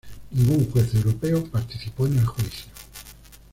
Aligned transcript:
Ningún 0.31 0.67
juez 0.71 0.95
europeo 0.95 1.43
participó 1.45 2.07
en 2.07 2.17
el 2.17 2.25
juicio. 2.25 2.65